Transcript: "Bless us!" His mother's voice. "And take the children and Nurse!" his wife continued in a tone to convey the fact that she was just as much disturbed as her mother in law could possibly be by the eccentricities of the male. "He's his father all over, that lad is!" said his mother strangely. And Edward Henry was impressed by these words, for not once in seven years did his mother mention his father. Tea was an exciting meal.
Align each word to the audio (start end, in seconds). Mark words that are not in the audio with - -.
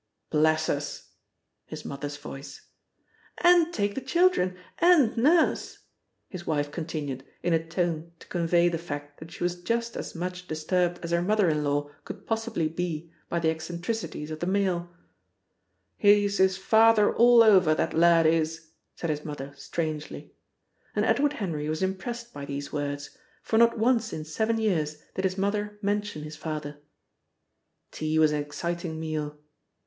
"Bless 0.31 0.67
us!" 0.67 1.09
His 1.67 1.85
mother's 1.85 2.17
voice. 2.17 2.69
"And 3.37 3.71
take 3.71 3.93
the 3.93 4.01
children 4.01 4.57
and 4.79 5.15
Nurse!" 5.15 5.77
his 6.27 6.47
wife 6.47 6.71
continued 6.71 7.23
in 7.43 7.53
a 7.53 7.63
tone 7.63 8.11
to 8.17 8.25
convey 8.25 8.67
the 8.67 8.79
fact 8.79 9.19
that 9.19 9.29
she 9.29 9.43
was 9.43 9.61
just 9.61 9.95
as 9.95 10.15
much 10.15 10.47
disturbed 10.47 10.99
as 11.03 11.11
her 11.11 11.21
mother 11.21 11.49
in 11.51 11.63
law 11.63 11.91
could 12.03 12.25
possibly 12.25 12.67
be 12.67 13.11
by 13.29 13.37
the 13.37 13.51
eccentricities 13.51 14.31
of 14.31 14.39
the 14.39 14.47
male. 14.47 14.89
"He's 15.97 16.39
his 16.39 16.57
father 16.57 17.15
all 17.15 17.43
over, 17.43 17.75
that 17.75 17.93
lad 17.93 18.25
is!" 18.25 18.69
said 18.95 19.11
his 19.11 19.23
mother 19.23 19.53
strangely. 19.55 20.33
And 20.95 21.05
Edward 21.05 21.33
Henry 21.33 21.69
was 21.69 21.83
impressed 21.83 22.33
by 22.33 22.45
these 22.45 22.73
words, 22.73 23.15
for 23.43 23.59
not 23.59 23.77
once 23.77 24.13
in 24.13 24.25
seven 24.25 24.57
years 24.57 25.03
did 25.13 25.25
his 25.25 25.37
mother 25.37 25.77
mention 25.83 26.23
his 26.23 26.35
father. 26.37 26.79
Tea 27.91 28.17
was 28.17 28.31
an 28.31 28.41
exciting 28.41 28.99
meal. 28.99 29.37